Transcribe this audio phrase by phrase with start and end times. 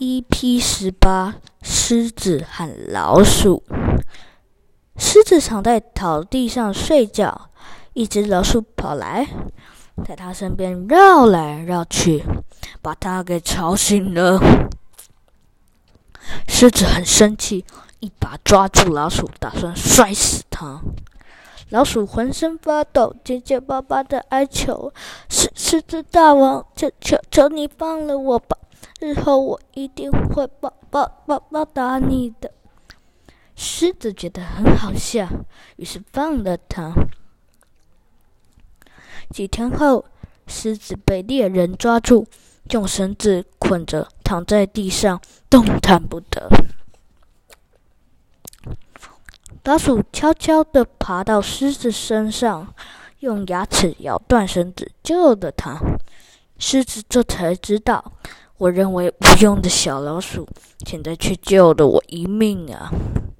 [0.00, 3.62] EP 十八，狮子和老鼠。
[4.96, 7.50] 狮子躺在草地上睡觉，
[7.92, 9.28] 一只老鼠跑来，
[10.02, 12.24] 在它身边绕来绕去，
[12.80, 14.40] 把它给吵醒了。
[16.48, 17.66] 狮子很生气，
[17.98, 20.80] 一把抓住老鼠，打算摔死它。
[21.68, 24.94] 老鼠浑身发抖，结结巴巴的哀求
[25.28, 28.56] ：“狮狮子大王，求求求你放了我吧！”
[29.00, 32.52] 日后我一定会报报报报答你的。
[33.56, 35.28] 狮子觉得很好笑，
[35.76, 36.94] 于是放了他。
[39.30, 40.06] 几天后，
[40.46, 42.26] 狮子被猎人抓住，
[42.70, 46.48] 用绳子捆着，躺在地上动弹不得。
[49.64, 52.74] 老鼠悄悄地爬到狮子身上，
[53.20, 55.78] 用牙齿咬断绳子，救了它。
[56.58, 58.14] 狮子这才知道。
[58.60, 60.46] 我认为无用的小老鼠，
[60.84, 62.92] 现在却救了我一命啊！